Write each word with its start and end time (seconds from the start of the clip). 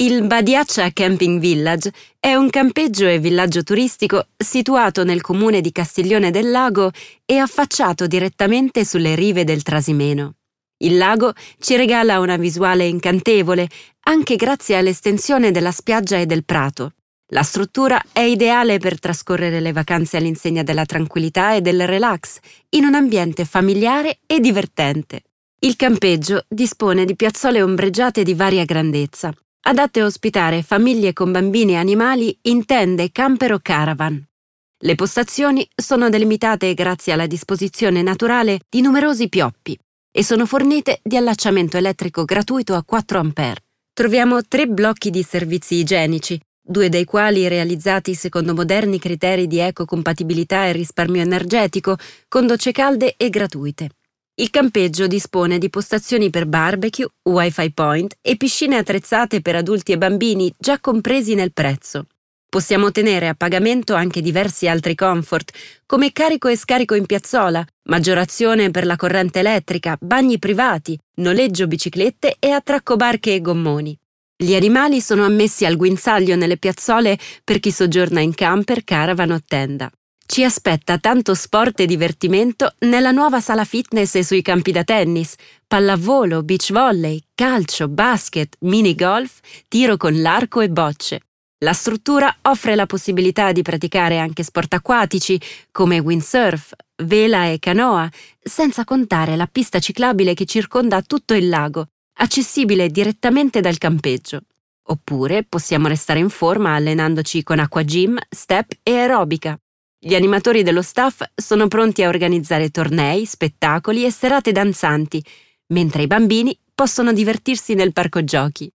Il 0.00 0.26
Badiaccia 0.26 0.90
Camping 0.94 1.38
Village 1.38 1.92
è 2.18 2.34
un 2.34 2.48
campeggio 2.48 3.06
e 3.06 3.18
villaggio 3.18 3.62
turistico 3.62 4.28
situato 4.34 5.04
nel 5.04 5.20
comune 5.20 5.60
di 5.60 5.72
Castiglione 5.72 6.30
del 6.30 6.50
Lago 6.50 6.90
e 7.26 7.36
affacciato 7.36 8.06
direttamente 8.06 8.86
sulle 8.86 9.14
rive 9.14 9.44
del 9.44 9.62
Trasimeno. 9.62 10.36
Il 10.78 10.96
lago 10.96 11.34
ci 11.58 11.76
regala 11.76 12.18
una 12.18 12.38
visuale 12.38 12.86
incantevole 12.86 13.68
anche 14.04 14.36
grazie 14.36 14.76
all'estensione 14.76 15.50
della 15.50 15.70
spiaggia 15.70 16.16
e 16.16 16.24
del 16.24 16.46
prato. 16.46 16.94
La 17.34 17.42
struttura 17.42 18.02
è 18.10 18.20
ideale 18.20 18.78
per 18.78 18.98
trascorrere 18.98 19.60
le 19.60 19.72
vacanze 19.72 20.16
all'insegna 20.16 20.62
della 20.62 20.86
tranquillità 20.86 21.54
e 21.54 21.60
del 21.60 21.86
relax, 21.86 22.38
in 22.70 22.86
un 22.86 22.94
ambiente 22.94 23.44
familiare 23.44 24.20
e 24.26 24.40
divertente. 24.40 25.24
Il 25.58 25.76
campeggio 25.76 26.46
dispone 26.48 27.04
di 27.04 27.14
piazzole 27.14 27.60
ombreggiate 27.60 28.22
di 28.22 28.32
varia 28.32 28.64
grandezza, 28.64 29.30
adatte 29.62 30.00
a 30.00 30.04
ospitare 30.04 30.62
famiglie 30.62 31.12
con 31.12 31.32
bambini 31.32 31.72
e 31.72 31.76
animali 31.76 32.36
in 32.42 32.64
tende, 32.64 33.10
camper 33.12 33.52
o 33.52 33.58
caravan. 33.60 34.22
Le 34.82 34.94
postazioni 34.94 35.68
sono 35.74 36.08
delimitate 36.08 36.72
grazie 36.72 37.12
alla 37.12 37.26
disposizione 37.26 38.00
naturale 38.02 38.60
di 38.68 38.80
numerosi 38.80 39.28
pioppi 39.28 39.78
e 40.10 40.24
sono 40.24 40.46
fornite 40.46 41.00
di 41.02 41.16
allacciamento 41.16 41.76
elettrico 41.76 42.24
gratuito 42.24 42.74
a 42.74 42.82
4 42.82 43.20
A. 43.20 43.54
Troviamo 43.92 44.42
tre 44.42 44.66
blocchi 44.66 45.10
di 45.10 45.22
servizi 45.22 45.74
igienici, 45.74 46.40
due 46.62 46.88
dei 46.88 47.04
quali 47.04 47.46
realizzati 47.48 48.14
secondo 48.14 48.54
moderni 48.54 48.98
criteri 48.98 49.46
di 49.46 49.58
ecocompatibilità 49.58 50.66
e 50.66 50.72
risparmio 50.72 51.20
energetico, 51.20 51.96
con 52.26 52.46
docce 52.46 52.72
calde 52.72 53.14
e 53.16 53.28
gratuite. 53.28 53.90
Il 54.40 54.48
campeggio 54.48 55.06
dispone 55.06 55.58
di 55.58 55.68
postazioni 55.68 56.30
per 56.30 56.46
barbecue, 56.46 57.06
wifi 57.28 57.74
point 57.74 58.16
e 58.22 58.38
piscine 58.38 58.78
attrezzate 58.78 59.42
per 59.42 59.54
adulti 59.54 59.92
e 59.92 59.98
bambini 59.98 60.50
già 60.56 60.80
compresi 60.80 61.34
nel 61.34 61.52
prezzo. 61.52 62.06
Possiamo 62.48 62.86
ottenere 62.86 63.28
a 63.28 63.34
pagamento 63.34 63.92
anche 63.92 64.22
diversi 64.22 64.66
altri 64.66 64.94
comfort, 64.94 65.52
come 65.84 66.12
carico 66.12 66.48
e 66.48 66.56
scarico 66.56 66.94
in 66.94 67.04
piazzola, 67.04 67.62
maggiorazione 67.90 68.70
per 68.70 68.86
la 68.86 68.96
corrente 68.96 69.40
elettrica, 69.40 69.98
bagni 70.00 70.38
privati, 70.38 70.98
noleggio 71.16 71.66
biciclette 71.66 72.36
e 72.38 72.48
attracco 72.48 72.96
barche 72.96 73.34
e 73.34 73.42
gommoni. 73.42 73.94
Gli 74.34 74.54
animali 74.54 75.02
sono 75.02 75.26
ammessi 75.26 75.66
al 75.66 75.76
guinzaglio 75.76 76.34
nelle 76.34 76.56
piazzole 76.56 77.18
per 77.44 77.60
chi 77.60 77.70
soggiorna 77.70 78.20
in 78.20 78.32
camper, 78.34 78.84
caravan 78.84 79.32
o 79.32 79.40
tenda. 79.46 79.90
Ci 80.30 80.44
aspetta 80.44 80.96
tanto 80.98 81.34
sport 81.34 81.80
e 81.80 81.86
divertimento 81.86 82.74
nella 82.86 83.10
nuova 83.10 83.40
sala 83.40 83.64
fitness 83.64 84.14
e 84.14 84.22
sui 84.22 84.42
campi 84.42 84.70
da 84.70 84.84
tennis, 84.84 85.34
pallavolo, 85.66 86.44
beach 86.44 86.70
volley, 86.70 87.20
calcio, 87.34 87.88
basket, 87.88 88.54
mini 88.60 88.94
golf, 88.94 89.40
tiro 89.66 89.96
con 89.96 90.22
l'arco 90.22 90.60
e 90.60 90.68
bocce. 90.68 91.22
La 91.64 91.72
struttura 91.72 92.32
offre 92.42 92.76
la 92.76 92.86
possibilità 92.86 93.50
di 93.50 93.62
praticare 93.62 94.20
anche 94.20 94.44
sport 94.44 94.72
acquatici 94.74 95.36
come 95.72 95.98
windsurf, 95.98 96.74
vela 97.02 97.46
e 97.46 97.58
canoa, 97.58 98.08
senza 98.40 98.84
contare 98.84 99.34
la 99.34 99.48
pista 99.50 99.80
ciclabile 99.80 100.34
che 100.34 100.44
circonda 100.44 101.02
tutto 101.02 101.34
il 101.34 101.48
lago, 101.48 101.88
accessibile 102.18 102.88
direttamente 102.88 103.60
dal 103.60 103.78
campeggio. 103.78 104.42
Oppure 104.90 105.42
possiamo 105.42 105.88
restare 105.88 106.20
in 106.20 106.30
forma 106.30 106.76
allenandoci 106.76 107.42
con 107.42 107.58
acqua 107.58 107.82
gym, 107.82 108.16
step 108.28 108.74
e 108.84 108.92
aerobica. 108.96 109.58
Gli 110.02 110.14
animatori 110.14 110.62
dello 110.62 110.80
staff 110.80 111.20
sono 111.34 111.68
pronti 111.68 112.02
a 112.02 112.08
organizzare 112.08 112.70
tornei, 112.70 113.26
spettacoli 113.26 114.06
e 114.06 114.10
serate 114.10 114.50
danzanti, 114.50 115.22
mentre 115.74 116.04
i 116.04 116.06
bambini 116.06 116.58
possono 116.74 117.12
divertirsi 117.12 117.74
nel 117.74 117.92
parco 117.92 118.24
giochi. 118.24 118.72